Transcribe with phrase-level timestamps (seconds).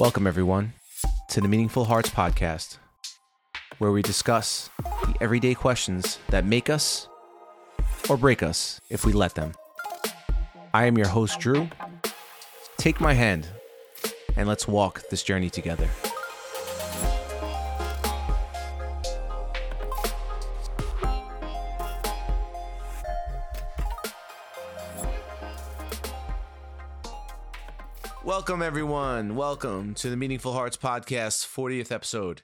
[0.00, 0.72] Welcome, everyone,
[1.28, 2.78] to the Meaningful Hearts podcast,
[3.76, 7.06] where we discuss the everyday questions that make us
[8.08, 9.52] or break us if we let them.
[10.72, 11.68] I am your host, Drew.
[12.78, 13.46] Take my hand
[14.36, 15.90] and let's walk this journey together.
[28.50, 29.36] Welcome, everyone.
[29.36, 32.42] Welcome to the Meaningful Hearts Podcast 40th episode.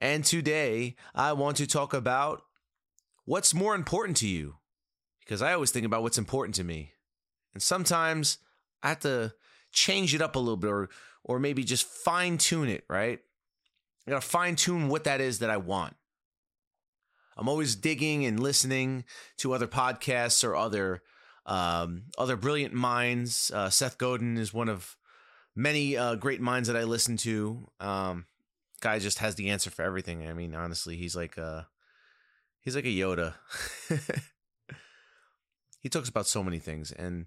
[0.00, 2.42] And today I want to talk about
[3.24, 4.58] what's more important to you.
[5.18, 6.92] Because I always think about what's important to me.
[7.52, 8.38] And sometimes
[8.80, 9.34] I have to
[9.72, 10.88] change it up a little bit or,
[11.24, 13.18] or maybe just fine tune it, right?
[14.06, 15.96] I gotta fine tune what that is that I want.
[17.36, 19.02] I'm always digging and listening
[19.38, 21.02] to other podcasts or other
[21.44, 23.50] um, other brilliant minds.
[23.52, 24.96] Uh, Seth Godin is one of
[25.56, 27.70] many uh, great minds that I listen to.
[27.80, 28.26] Um,
[28.80, 30.26] guy just has the answer for everything.
[30.26, 31.68] I mean, honestly, he's like a
[32.60, 33.34] he's like a Yoda.
[35.80, 37.26] he talks about so many things and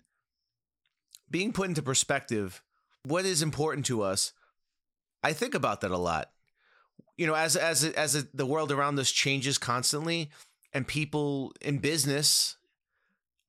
[1.30, 2.64] being put into perspective.
[3.04, 4.34] What is important to us?
[5.24, 6.32] I think about that a lot.
[7.18, 10.30] You know, as as as the world around us changes constantly,
[10.74, 12.58] and people in business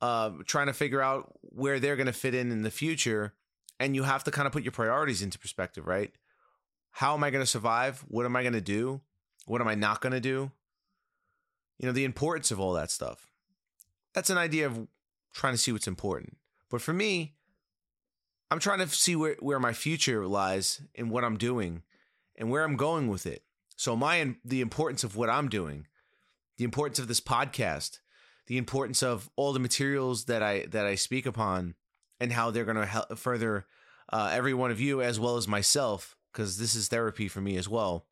[0.01, 3.35] uh, trying to figure out where they're going to fit in in the future
[3.81, 6.13] and you have to kind of put your priorities into perspective, right?
[6.93, 8.05] How am I going to survive?
[8.09, 9.01] What am I going to do?
[9.47, 10.51] What am I not going to do?
[11.79, 13.29] You know, the importance of all that stuff.
[14.15, 14.89] That's an idea of
[15.33, 16.37] trying to see what's important.
[16.71, 17.35] But for me,
[18.51, 21.83] I'm trying to see where, where my future lies in what I'm doing
[22.37, 23.43] and where I'm going with it.
[23.77, 25.87] So my the importance of what I'm doing,
[26.57, 28.01] the importance of this podcast,
[28.47, 31.75] the importance of all the materials that I that I speak upon
[32.21, 33.67] and how they're going to help further
[34.13, 37.57] uh, every one of you as well as myself because this is therapy for me
[37.57, 38.07] as well.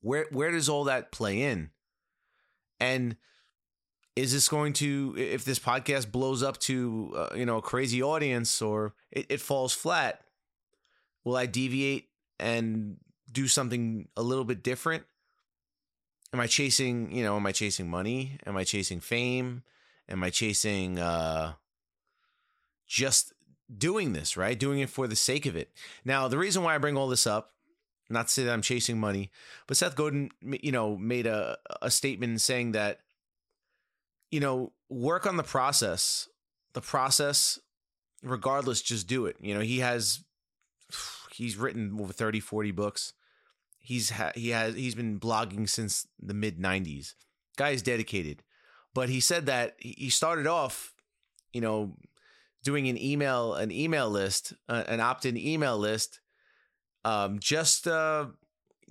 [0.00, 1.70] Where where does all that play in?
[2.80, 3.16] And
[4.16, 8.02] is this going to if this podcast blows up to uh, you know a crazy
[8.02, 10.20] audience or it, it falls flat
[11.24, 12.08] will i deviate
[12.38, 12.96] and
[13.30, 15.04] do something a little bit different?
[16.34, 18.38] Am i chasing you know am i chasing money?
[18.44, 19.62] Am i chasing fame?
[20.08, 21.52] Am i chasing uh
[22.92, 23.32] just
[23.74, 24.58] doing this, right?
[24.58, 25.72] Doing it for the sake of it.
[26.04, 27.52] Now, the reason why I bring all this up,
[28.10, 29.30] not to say that I'm chasing money,
[29.66, 32.98] but Seth Godin, you know, made a, a statement saying that,
[34.30, 36.28] you know, work on the process,
[36.74, 37.58] the process,
[38.22, 39.36] regardless, just do it.
[39.40, 40.22] You know, he has,
[41.32, 43.14] he's written over 30, 40 books.
[43.78, 47.14] He's, ha- he has, he's been blogging since the mid 90s.
[47.56, 48.42] Guy is dedicated.
[48.92, 50.92] But he said that he started off,
[51.54, 51.96] you know,
[52.62, 56.20] doing an email an email list uh, an opt-in email list
[57.04, 58.26] um just uh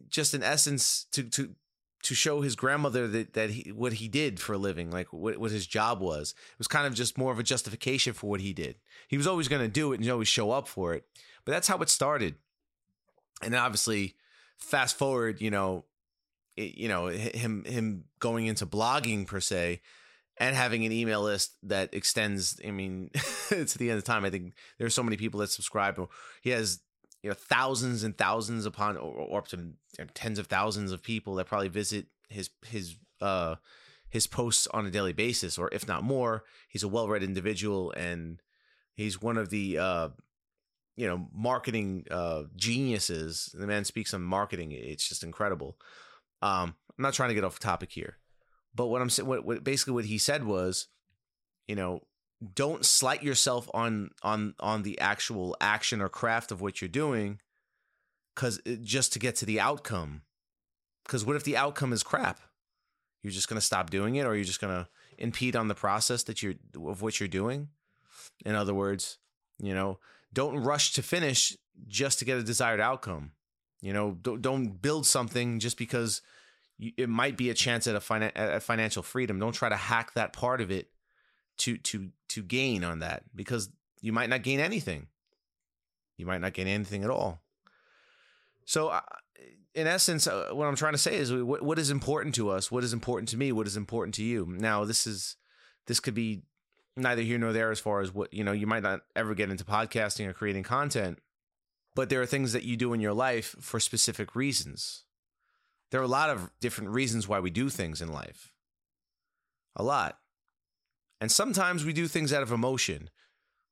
[0.10, 1.56] just in essence to to
[2.04, 5.38] to show his grandmother that that he what he did for a living like what,
[5.38, 6.32] what his job was.
[6.32, 8.78] It was kind of just more of a justification for what he did.
[9.08, 11.06] He was always going to do it and always show up for it
[11.46, 12.36] but that's how it started.
[13.42, 14.16] And obviously
[14.58, 15.86] fast forward you know
[16.56, 19.82] it, you know him him going into blogging per se
[20.42, 23.10] and having an email list that extends i mean
[23.50, 25.98] to the end of time i think there's so many people that subscribe
[26.42, 26.80] he has
[27.24, 29.74] you know thousands and thousands upon or, or up to
[30.14, 33.56] tens of thousands of people that probably visit his his uh
[34.10, 36.44] his posts on a daily basis or if not more.
[36.68, 38.42] He's a well-read individual and
[38.94, 40.10] he's one of the uh
[40.98, 43.54] you know marketing uh geniuses.
[43.54, 44.72] The man speaks on marketing.
[44.72, 45.78] It's just incredible.
[46.42, 48.18] Um i'm not trying to get off topic here
[48.74, 50.88] but what I'm saying, what, what basically what he said was,
[51.68, 52.02] you know,
[52.56, 57.40] don't slight yourself on on on the actual action or craft of what you're doing,
[58.36, 60.24] because just to get to the outcome.
[61.06, 62.40] Because what if the outcome is crap?
[63.24, 66.42] You're just gonna stop doing it, or you're just gonna impede on the process that
[66.42, 67.70] you're of what you're doing.
[68.46, 69.20] In other words,
[69.60, 70.00] you know,
[70.34, 71.56] don't rush to finish
[71.88, 73.32] just to get a desired outcome.
[73.82, 76.22] You know, don't don't build something just because
[76.82, 79.40] it might be a chance at a, finan- at financial freedom.
[79.40, 80.90] Don't try to hack that part of it
[81.60, 83.70] to to to gain on that because
[84.02, 85.08] you might not gain anything.
[86.18, 87.42] You might not gain anything at all.
[88.66, 89.02] So, uh,
[89.74, 92.72] in essence, uh, what I'm trying to say is what, what is important to us,
[92.72, 94.46] what is important to me, what is important to you.
[94.48, 95.36] Now, this is
[95.86, 96.42] this could be
[96.98, 98.54] neither here nor there as far as what you know.
[98.54, 101.20] You might not ever get into podcasting or creating content,
[101.96, 105.04] but there are things that you do in your life for specific reasons
[105.92, 108.52] there are a lot of different reasons why we do things in life.
[109.76, 110.18] A lot.
[111.20, 113.10] And sometimes we do things out of emotion.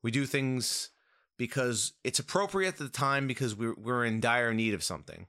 [0.04, 0.92] We do things
[1.38, 5.28] because it's appropriate at the time because we're we're in dire need of something.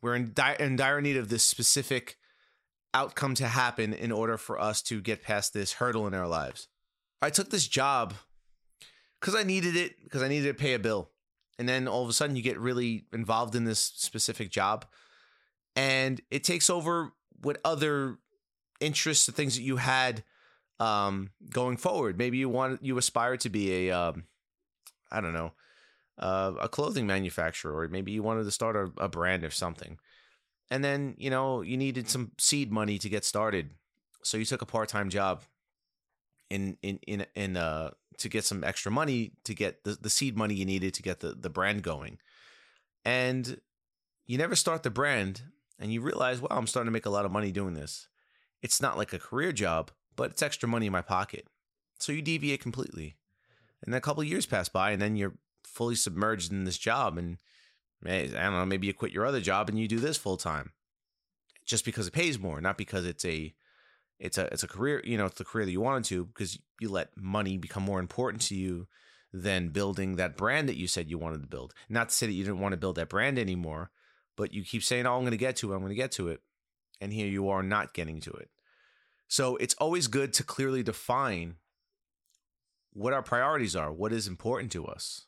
[0.00, 2.16] We're in dire, in dire need of this specific
[2.94, 6.68] outcome to happen in order for us to get past this hurdle in our lives.
[7.20, 8.14] I took this job
[9.20, 11.10] because I needed it because I needed to pay a bill.
[11.58, 14.86] And then all of a sudden you get really involved in this specific job
[15.76, 18.18] and it takes over what other
[18.80, 20.24] interests and things that you had
[20.80, 22.18] um, going forward.
[22.18, 24.24] Maybe you want you aspire to be a um,
[25.10, 25.52] I don't know
[26.18, 29.98] uh, a clothing manufacturer, or maybe you wanted to start a, a brand or something.
[30.70, 33.70] And then you know you needed some seed money to get started,
[34.22, 35.42] so you took a part time job
[36.50, 40.36] in in in in uh to get some extra money to get the, the seed
[40.36, 42.18] money you needed to get the, the brand going.
[43.04, 43.60] And
[44.26, 45.42] you never start the brand
[45.82, 48.08] and you realize, wow, I'm starting to make a lot of money doing this.
[48.62, 51.48] It's not like a career job, but it's extra money in my pocket.
[51.98, 53.16] So you deviate completely.
[53.82, 55.34] And then a couple years pass by, and then you're
[55.64, 57.18] fully submerged in this job.
[57.18, 57.38] And
[58.06, 60.70] I don't know, maybe you quit your other job and you do this full time,
[61.66, 63.52] just because it pays more, not because it's a
[64.20, 65.02] it's a it's a career.
[65.04, 67.98] You know, it's the career that you wanted to, because you let money become more
[67.98, 68.86] important to you
[69.32, 71.74] than building that brand that you said you wanted to build.
[71.88, 73.90] Not to say that you didn't want to build that brand anymore,
[74.36, 75.74] but you keep saying, "Oh, I'm going to get to it.
[75.74, 76.40] I'm going to get to it,"
[77.00, 78.50] and here you are not getting to it.
[79.28, 81.56] So it's always good to clearly define
[82.92, 85.26] what our priorities are, what is important to us.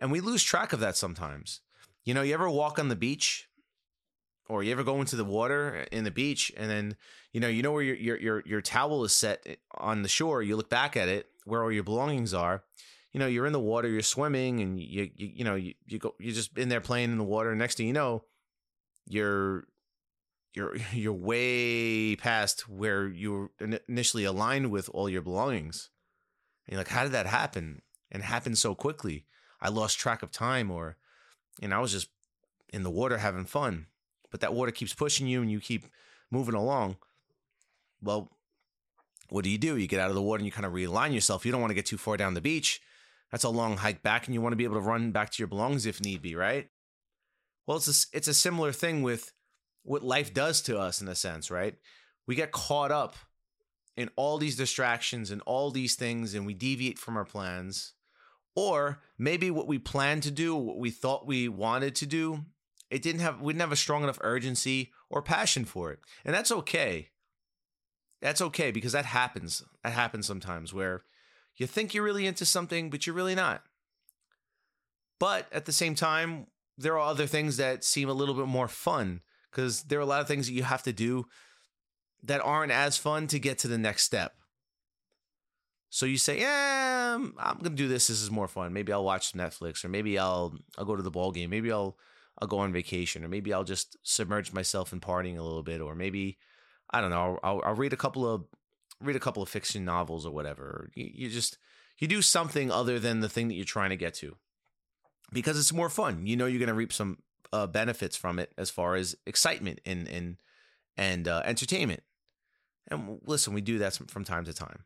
[0.00, 1.60] And we lose track of that sometimes.
[2.04, 3.48] You know, you ever walk on the beach
[4.48, 6.96] or you ever go into the water uh, in the beach and then,
[7.32, 10.08] you know, you know where your your your, your towel is set eh, on the
[10.08, 12.64] shore, you look back at it, where all your belongings are.
[13.12, 15.98] You know, you're in the water, you're swimming and you you, you know, you, you
[15.98, 17.54] go you're just in there playing in the water.
[17.54, 18.24] Next thing you know,
[19.10, 19.64] you're
[20.54, 25.90] you're you're way past where you were initially aligned with all your belongings.
[26.66, 27.82] And you're like, how did that happen?
[28.10, 29.26] And happen so quickly.
[29.60, 30.96] I lost track of time, or
[31.68, 32.08] know, I was just
[32.72, 33.86] in the water having fun.
[34.30, 35.84] But that water keeps pushing you, and you keep
[36.30, 36.96] moving along.
[38.02, 38.30] Well,
[39.28, 39.76] what do you do?
[39.76, 41.44] You get out of the water and you kind of realign yourself.
[41.44, 42.80] You don't want to get too far down the beach.
[43.30, 45.38] That's a long hike back, and you want to be able to run back to
[45.38, 46.68] your belongings if need be, right?
[47.66, 49.32] Well, it's a, it's a similar thing with
[49.82, 51.74] what life does to us in a sense, right?
[52.26, 53.16] We get caught up
[53.96, 57.92] in all these distractions and all these things and we deviate from our plans.
[58.56, 62.44] Or maybe what we planned to do, what we thought we wanted to do,
[62.90, 66.00] it didn't have we didn't have a strong enough urgency or passion for it.
[66.24, 67.10] And that's okay.
[68.20, 69.62] That's okay because that happens.
[69.84, 71.04] That happens sometimes where
[71.56, 73.62] you think you're really into something, but you're really not.
[75.18, 76.46] But at the same time,
[76.80, 80.06] there are other things that seem a little bit more fun because there are a
[80.06, 81.26] lot of things that you have to do
[82.22, 84.34] that aren't as fun to get to the next step.
[85.90, 88.06] So you say, "Yeah, I'm gonna do this.
[88.06, 88.72] This is more fun.
[88.72, 91.50] Maybe I'll watch Netflix, or maybe I'll I'll go to the ball game.
[91.50, 91.98] Maybe I'll
[92.40, 95.80] I'll go on vacation, or maybe I'll just submerge myself in partying a little bit,
[95.80, 96.38] or maybe
[96.90, 97.38] I don't know.
[97.42, 98.44] I'll, I'll read a couple of
[99.00, 100.90] read a couple of fiction novels or whatever.
[100.94, 101.58] You, you just
[101.98, 104.36] you do something other than the thing that you're trying to get to
[105.32, 106.26] because it's more fun.
[106.26, 107.18] You know, you're gonna reap some
[107.52, 110.36] uh, benefits from it as far as excitement and and
[110.96, 112.02] and uh, entertainment.
[112.88, 114.84] And listen, we do that from time to time,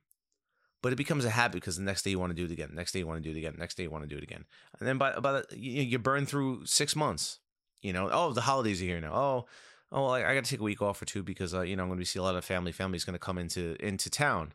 [0.82, 2.70] but it becomes a habit because the next day you want to do it again.
[2.74, 3.56] Next day you want to do it again.
[3.58, 4.44] Next day you want to do it again.
[4.78, 7.40] And then by by you, you burn through six months.
[7.82, 9.14] You know, oh the holidays are here now.
[9.14, 9.46] Oh,
[9.92, 11.76] oh well, I, I got to take a week off or two because uh, you
[11.76, 12.72] know I'm going to see a lot of family.
[12.72, 14.52] Family's going to come into into town.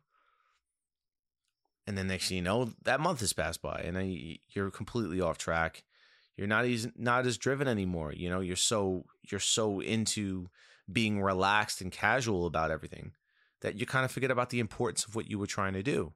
[1.87, 5.21] And then next thing you know, that month has passed by, and then you're completely
[5.21, 5.83] off track
[6.39, 8.39] you're not as not as driven anymore you know?
[8.39, 10.49] You're so you're so into
[10.89, 13.11] being relaxed and casual about everything
[13.59, 16.13] that you kind of forget about the importance of what you were trying to do.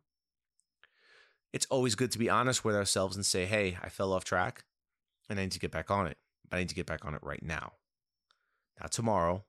[1.52, 4.64] It's always good to be honest with ourselves and say hey i fell off track
[5.30, 6.18] and i need to get back on it
[6.50, 7.74] but i need to get back on it right now.
[8.80, 9.44] Not tomorrow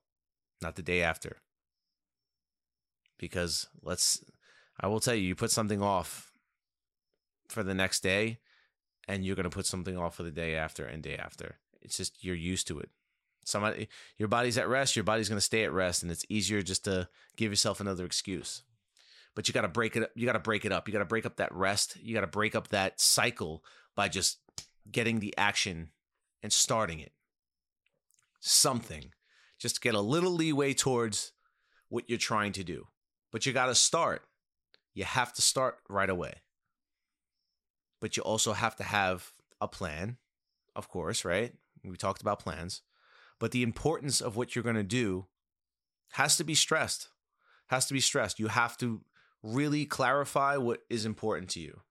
[0.61, 1.37] not the day after.
[3.17, 4.25] Because let's
[4.81, 6.33] i will tell you you put something off
[7.47, 8.39] for the next day
[9.07, 11.57] and you're going to put something off for the day after and day after.
[11.81, 12.89] It's just you're used to it.
[13.45, 16.61] Somebody, your body's at rest, your body's going to stay at rest, and it's easier
[16.63, 18.63] just to give yourself another excuse.
[19.35, 20.11] But you got to break it up.
[20.15, 20.87] You got to break it up.
[20.87, 21.97] You got to break up that rest.
[22.01, 23.63] You got to break up that cycle
[23.95, 24.39] by just
[24.91, 25.89] getting the action
[26.41, 27.11] and starting it.
[28.39, 29.11] Something.
[29.59, 31.33] Just get a little leeway towards
[31.89, 32.87] what you're trying to do.
[33.31, 34.23] But you got to start.
[34.93, 36.35] You have to start right away
[38.01, 40.17] but you also have to have a plan,
[40.75, 41.53] of course, right?
[41.83, 42.81] We talked about plans,
[43.39, 45.27] but the importance of what you're going to do
[46.13, 47.09] has to be stressed.
[47.67, 48.39] Has to be stressed.
[48.39, 49.01] You have to
[49.43, 51.81] really clarify what is important to you.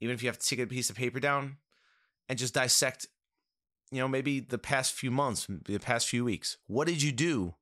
[0.00, 1.56] even if you have to take a piece of paper down
[2.28, 3.06] and just dissect,
[3.90, 6.56] you know, maybe the past few months, the past few weeks.
[6.66, 7.54] What did you do?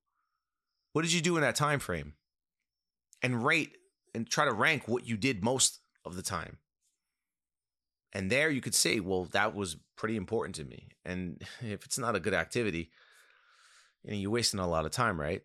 [0.93, 2.15] What did you do in that time frame?
[3.23, 3.77] And rate
[4.15, 6.59] and try to rank what you did most of the time.
[8.17, 10.89] And there you could say, well, that was pretty important to me.
[11.05, 12.91] And if it's not a good activity,
[14.03, 15.43] you know, you're wasting a lot of time, right?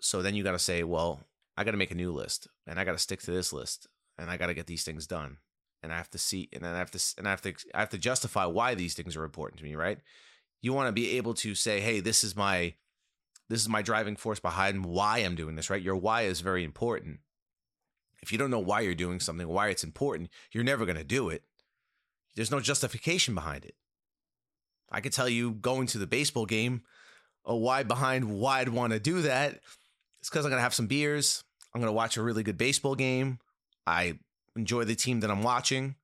[0.00, 1.20] So then you got to say, well,
[1.56, 3.86] I got to make a new list and I got to stick to this list
[4.18, 5.36] and I got to get these things done.
[5.80, 7.78] And I have to see, and then I have to, and I have to, I
[7.78, 9.98] have to justify why these things are important to me, right?
[10.60, 12.74] You want to be able to say, hey, this is my,
[13.48, 15.80] this is my driving force behind why I'm doing this, right?
[15.80, 17.20] Your why is very important.
[18.20, 21.04] If you don't know why you're doing something, why it's important, you're never going to
[21.04, 21.44] do it.
[22.38, 23.74] There's no justification behind it.
[24.92, 26.82] I could tell you going to the baseball game,
[27.44, 29.58] a why behind why I'd want to do that.
[30.20, 31.42] It's because I'm going to have some beers.
[31.74, 33.40] I'm going to watch a really good baseball game.
[33.88, 34.20] I
[34.54, 35.96] enjoy the team that I'm watching.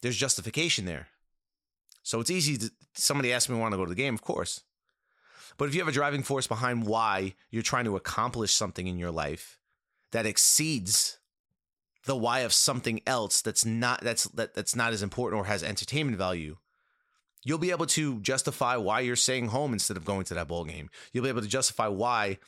[0.00, 1.08] There's justification there.
[2.02, 4.62] So it's easy to somebody asks me want to go to the game, of course.
[5.58, 8.98] But if you have a driving force behind why you're trying to accomplish something in
[8.98, 9.58] your life
[10.12, 11.18] that exceeds
[12.04, 15.62] the why of something else that's not that's that, that's not as important or has
[15.62, 16.56] entertainment value
[17.44, 20.64] you'll be able to justify why you're staying home instead of going to that bowl
[20.64, 20.90] game.
[21.12, 22.38] You'll be able to justify why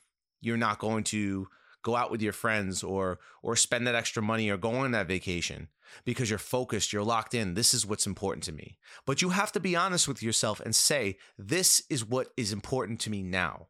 [0.40, 1.48] you're not going to
[1.82, 5.08] go out with your friends or or spend that extra money or go on that
[5.08, 5.68] vacation
[6.04, 7.54] because you're focused you're locked in.
[7.54, 8.78] This is what's important to me.
[9.06, 13.00] But you have to be honest with yourself and say this is what is important
[13.00, 13.68] to me now.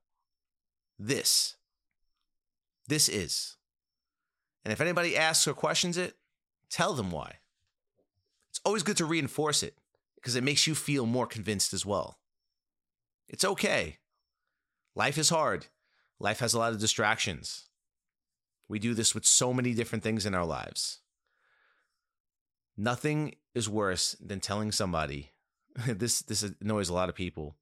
[0.99, 1.57] This.
[2.87, 3.57] This is
[4.65, 6.15] and if anybody asks or questions it,
[6.71, 7.37] tell them why.
[8.51, 9.77] It's always good to reinforce it
[10.17, 12.19] because it makes you feel more convinced as well.
[13.29, 13.99] It's okay.
[14.95, 15.67] Life is hard.
[16.19, 17.69] Life has a lot of distractions.
[18.69, 21.01] We do this with so many different things in our lives.
[22.77, 25.33] Nothing is worse than telling somebody
[25.87, 27.57] this this annoys a lot of people.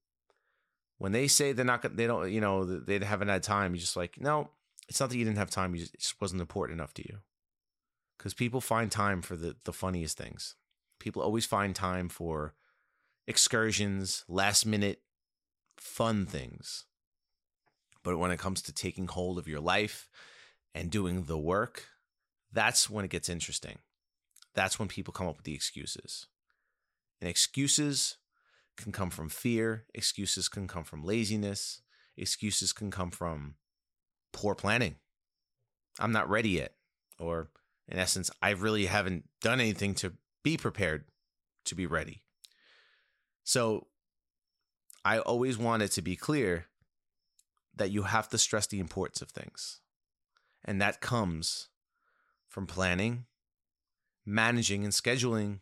[0.99, 3.97] When they say they're not they don't you know they haven't had time, you're just
[3.97, 4.51] like, "No,
[4.89, 7.19] it's not that you didn't have time; it just wasn't important enough to you.
[8.19, 10.55] Because people find time for the the funniest things.
[10.99, 12.55] People always find time for
[13.27, 15.03] excursions, last minute
[15.77, 16.85] fun things.
[18.03, 20.09] But when it comes to taking hold of your life
[20.75, 21.87] and doing the work,
[22.53, 23.79] that's when it gets interesting.
[24.55, 26.27] That's when people come up with the excuses.
[27.21, 28.17] And excuses
[28.77, 31.83] can come from fear, excuses can come from laziness,
[32.17, 33.55] excuses can come from
[34.33, 34.97] poor planning.
[35.99, 36.73] I'm not ready yet.
[37.19, 37.49] Or,
[37.89, 41.05] in essence, I really haven't done anything to be prepared
[41.67, 42.23] to be ready.
[43.45, 43.87] So,
[45.05, 46.67] I always want it to be clear
[47.75, 49.81] that you have to stress the importance of things.
[50.65, 51.69] And that comes
[52.49, 53.27] from planning,
[54.25, 55.61] managing, and scheduling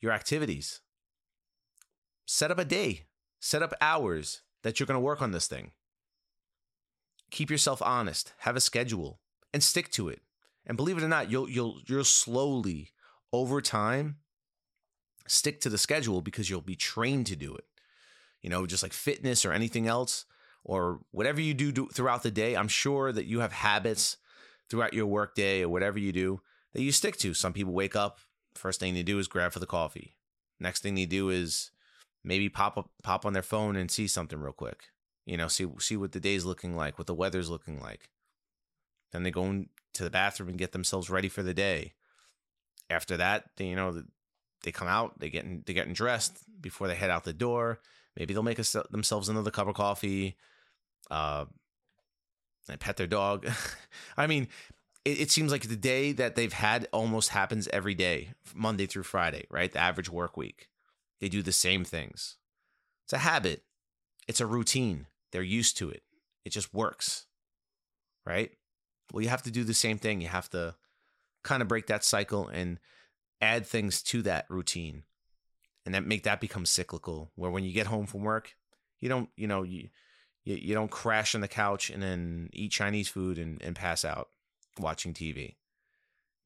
[0.00, 0.80] your activities.
[2.26, 3.04] Set up a day,
[3.40, 5.72] set up hours that you're going to work on this thing
[7.30, 9.20] keep yourself honest, have a schedule,
[9.52, 10.20] and stick to it.
[10.66, 12.90] And believe it or not, you'll you'll you'll slowly
[13.32, 14.16] over time
[15.26, 17.64] stick to the schedule because you'll be trained to do it.
[18.42, 20.24] You know, just like fitness or anything else
[20.64, 24.16] or whatever you do, do throughout the day, I'm sure that you have habits
[24.68, 26.40] throughout your workday or whatever you do
[26.72, 27.34] that you stick to.
[27.34, 28.20] Some people wake up,
[28.54, 30.16] first thing they do is grab for the coffee.
[30.58, 31.70] Next thing they do is
[32.22, 34.84] maybe pop up, pop on their phone and see something real quick.
[35.30, 38.10] You know, see see what the day's looking like, what the weather's looking like.
[39.12, 41.92] Then they go into the bathroom and get themselves ready for the day.
[42.90, 44.02] After that, they, you know,
[44.64, 47.78] they come out, they get they getting dressed before they head out the door.
[48.16, 50.36] Maybe they'll make a, themselves another cup of coffee.
[51.08, 51.44] Uh,
[52.68, 53.48] and pet their dog.
[54.16, 54.48] I mean,
[55.04, 59.04] it, it, seems like the day that they've had almost happens every day, Monday through
[59.04, 59.72] Friday, right?
[59.72, 60.68] The average work week.
[61.20, 62.36] They do the same things.
[63.04, 63.62] It's a habit.
[64.28, 65.06] It's a routine.
[65.32, 66.02] They're used to it.
[66.44, 67.26] It just works.
[68.26, 68.52] Right?
[69.12, 70.20] Well, you have to do the same thing.
[70.20, 70.74] You have to
[71.42, 72.78] kind of break that cycle and
[73.40, 75.04] add things to that routine
[75.86, 78.54] and that make that become cyclical where when you get home from work,
[79.00, 79.88] you don't, you know, you
[80.44, 84.04] you, you don't crash on the couch and then eat Chinese food and, and pass
[84.04, 84.28] out
[84.78, 85.56] watching TV.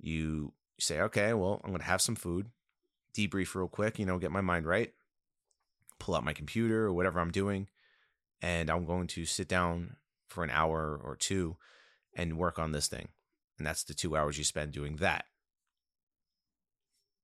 [0.00, 2.50] You say, okay, well, I'm going to have some food,
[3.16, 4.92] debrief real quick, you know, get my mind right,
[5.98, 7.68] pull out my computer or whatever I'm doing,
[8.44, 9.96] and I'm going to sit down
[10.28, 11.56] for an hour or two
[12.14, 13.08] and work on this thing.
[13.56, 15.24] And that's the two hours you spend doing that.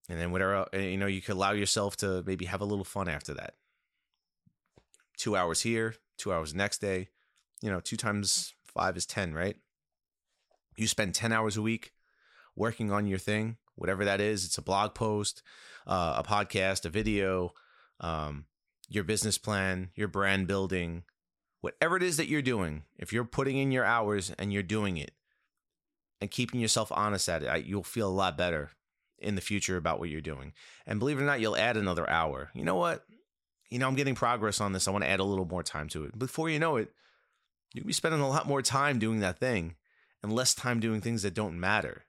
[0.08, 3.06] And then whatever, you know, you could allow yourself to maybe have a little fun
[3.06, 3.52] after that.
[5.18, 7.08] Two hours here, two hours next day.
[7.60, 9.56] You know, two times five is 10, right?
[10.76, 11.92] You spend 10 hours a week
[12.56, 14.46] working on your thing, whatever that is.
[14.46, 15.42] It's a blog post,
[15.86, 17.52] uh, a podcast, a video,
[18.00, 18.46] um,
[18.90, 21.04] your business plan, your brand building,
[21.60, 22.82] whatever it is that you're doing.
[22.98, 25.12] If you're putting in your hours and you're doing it
[26.20, 28.70] and keeping yourself honest at it, you'll feel a lot better
[29.18, 30.52] in the future about what you're doing.
[30.86, 32.50] And believe it or not, you'll add another hour.
[32.52, 33.04] You know what?
[33.70, 34.88] You know, I'm getting progress on this.
[34.88, 36.18] I want to add a little more time to it.
[36.18, 36.90] Before you know it,
[37.72, 39.76] you'll be spending a lot more time doing that thing
[40.22, 42.04] and less time doing things that don't matter.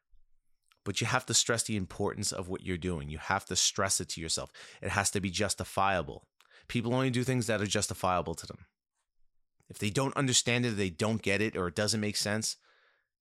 [0.83, 3.09] But you have to stress the importance of what you're doing.
[3.09, 4.51] You have to stress it to yourself.
[4.81, 6.25] It has to be justifiable.
[6.67, 8.65] People only do things that are justifiable to them.
[9.69, 12.57] If they don't understand it, they don't get it, or it doesn't make sense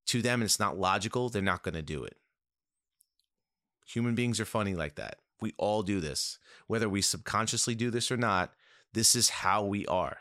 [0.06, 2.16] to them and it's not logical, they're not going to do it.
[3.86, 5.16] Human beings are funny like that.
[5.40, 6.38] We all do this.
[6.66, 8.52] Whether we subconsciously do this or not,
[8.92, 10.18] this is how we are.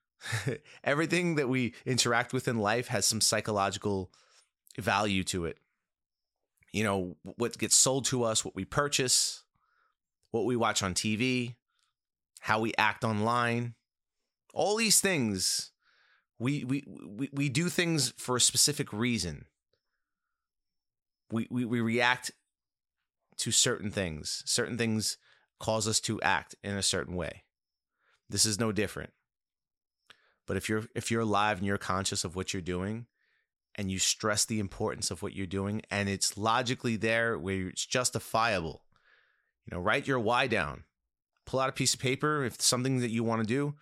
[0.84, 4.10] Everything that we interact with in life has some psychological
[4.76, 5.58] value to it.
[6.72, 9.44] You know, what gets sold to us, what we purchase,
[10.30, 11.54] what we watch on TV,
[12.40, 13.74] how we act online,
[14.54, 15.72] all these things
[16.38, 19.46] we we we, we do things for a specific reason.
[21.30, 22.30] We, we we react
[23.38, 24.42] to certain things.
[24.46, 25.18] Certain things
[25.60, 27.44] cause us to act in a certain way.
[28.30, 29.10] This is no different.
[30.46, 33.06] But if you're if you're alive and you're conscious of what you're doing
[33.74, 37.84] and you stress the importance of what you're doing and it's logically there where it's
[37.84, 38.82] justifiable.
[39.66, 40.84] You know, write your why down.
[41.48, 43.74] Pull out a piece of paper if something that you want to do.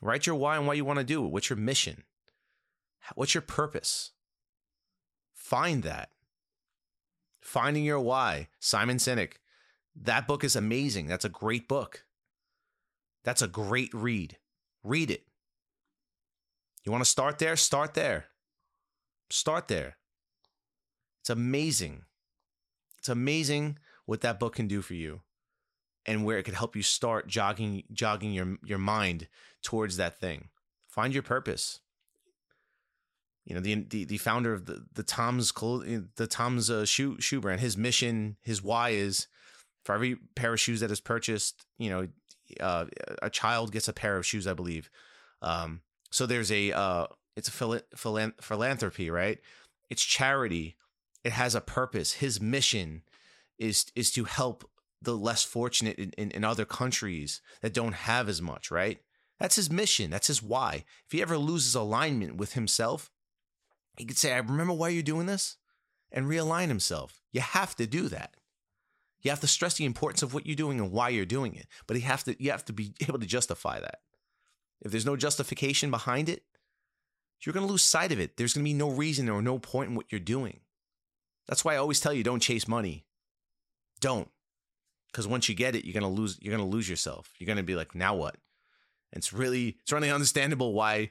[0.00, 1.32] Write your why and why you want to do it.
[1.32, 2.04] What's your mission?
[3.16, 4.12] What's your purpose?
[5.34, 6.10] Find that.
[7.40, 9.32] Finding Your Why, Simon Sinek.
[10.00, 11.08] That book is amazing.
[11.08, 12.04] That's a great book.
[13.24, 14.36] That's a great read.
[14.84, 15.24] Read it.
[16.84, 17.56] You want to start there?
[17.56, 18.26] Start there.
[19.30, 19.96] Start there.
[21.22, 22.04] It's amazing.
[22.98, 25.22] It's amazing what that book can do for you
[26.06, 29.28] and where it could help you start jogging jogging your your mind
[29.62, 30.48] towards that thing.
[30.88, 31.80] Find your purpose
[33.50, 37.40] you know the the, the founder of the the Tom's the Tom's uh, shoe shoe
[37.40, 37.60] brand.
[37.60, 39.26] His mission, his why is
[39.84, 42.06] for every pair of shoes that is purchased, you know,
[42.60, 42.84] uh,
[43.22, 44.88] a child gets a pair of shoes, I believe.
[45.42, 45.80] Um,
[46.12, 49.40] so there's a uh, it's a phil- phil- philanthropy, right?
[49.88, 50.76] It's charity.
[51.24, 52.12] It has a purpose.
[52.14, 53.02] His mission
[53.58, 54.69] is is to help
[55.02, 59.00] the less fortunate in, in, in other countries that don't have as much, right?
[59.38, 60.10] That's his mission.
[60.10, 60.84] That's his why.
[61.06, 63.10] If he ever loses alignment with himself,
[63.96, 65.56] he could say, I remember why you're doing this
[66.12, 67.22] and realign himself.
[67.32, 68.34] You have to do that.
[69.22, 71.66] You have to stress the importance of what you're doing and why you're doing it.
[71.86, 74.00] But you have to you have to be able to justify that.
[74.80, 76.42] If there's no justification behind it,
[77.42, 78.36] you're going to lose sight of it.
[78.36, 80.60] There's going to be no reason or no point in what you're doing.
[81.46, 83.04] That's why I always tell you don't chase money.
[84.00, 84.28] Don't.
[85.12, 87.32] Cuz once you get it, you're to lose you're to lose yourself.
[87.38, 88.36] You're to be like, "Now what?"
[89.12, 91.10] It's really it's really understandable why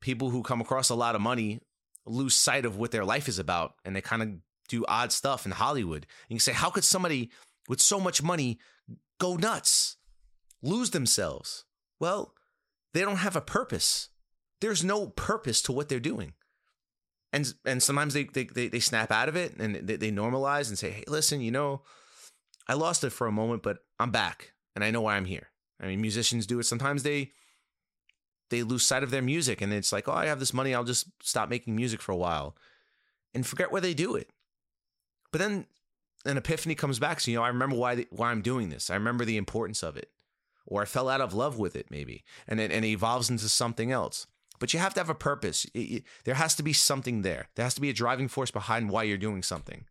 [0.00, 1.60] people who come across a lot of money
[2.04, 4.28] lose sight of what their life is about and they kind of
[4.68, 6.06] do odd stuff in Hollywood.
[6.28, 7.30] And you say, how could somebody
[7.68, 8.58] with so much money
[9.18, 9.96] go nuts,
[10.62, 11.64] lose themselves?
[11.98, 12.34] Well,
[12.94, 14.08] they don't have a purpose.
[14.60, 16.34] There's no purpose to what they're doing.
[17.32, 20.68] And and sometimes they they they, they snap out of it and they, they normalize
[20.68, 21.82] and say, hey, listen, you know,
[22.68, 25.48] I lost it for a moment, but I'm back and I know why I'm here.
[25.80, 26.64] I mean, musicians do it.
[26.64, 27.32] Sometimes they
[28.50, 30.84] they lose sight of their music and it's like, oh, I have this money, I'll
[30.84, 32.56] just stop making music for a while
[33.34, 34.30] and forget where they do it.
[35.32, 35.66] But then
[36.24, 37.20] an epiphany comes back.
[37.20, 38.88] So, you know, I remember why, why I'm doing this.
[38.88, 40.10] I remember the importance of it.
[40.66, 42.24] Or I fell out of love with it, maybe.
[42.48, 44.26] And it, and it evolves into something else.
[44.58, 45.64] But you have to have a purpose.
[45.66, 47.48] It, it, there has to be something there.
[47.54, 49.84] There has to be a driving force behind why you're doing something.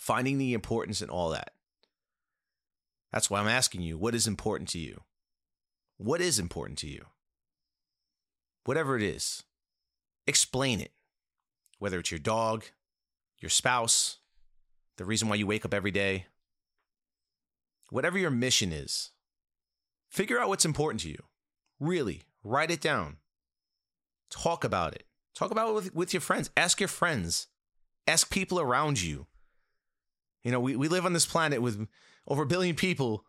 [0.00, 1.52] Finding the importance in all that.
[3.12, 5.02] That's why I'm asking you what is important to you?
[5.98, 7.04] What is important to you?
[8.64, 9.42] whatever it is,
[10.26, 10.92] explain it.
[11.78, 12.66] Whether it's your dog,
[13.38, 14.18] your spouse,
[14.96, 16.26] the reason why you wake up every day,
[17.88, 19.10] whatever your mission is,
[20.08, 21.22] figure out what's important to you.
[21.78, 23.16] Really, write it down.
[24.30, 25.04] Talk about it.
[25.34, 26.50] Talk about it with, with your friends.
[26.56, 27.48] Ask your friends.
[28.06, 29.26] Ask people around you.
[30.44, 31.86] You know, we, we live on this planet with
[32.26, 33.24] over a billion people.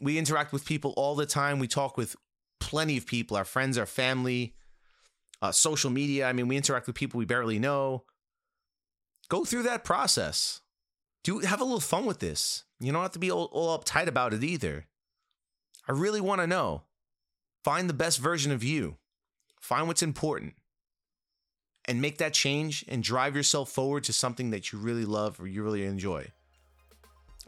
[0.00, 1.58] We interact with people all the time.
[1.58, 2.16] We talk with
[2.60, 4.54] plenty of people, our friends, our family,
[5.42, 6.28] uh, social media.
[6.28, 8.04] I mean, we interact with people we barely know.
[9.28, 10.60] Go through that process.
[11.24, 12.64] Do have a little fun with this.
[12.78, 14.86] You don't have to be all, all uptight about it either.
[15.88, 16.82] I really want to know.
[17.64, 18.96] Find the best version of you.
[19.60, 20.54] Find what's important.
[21.88, 25.46] And make that change and drive yourself forward to something that you really love or
[25.46, 26.26] you really enjoy.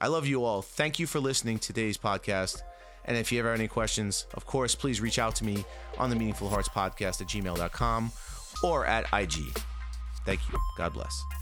[0.01, 0.63] I love you all.
[0.63, 2.63] Thank you for listening to today's podcast.
[3.05, 5.65] And if you ever have any questions, of course, please reach out to me
[5.97, 8.13] on the Meaningful Hearts Podcast at gmail.com
[8.63, 9.39] or at IG.
[10.25, 10.59] Thank you.
[10.77, 11.38] God bless.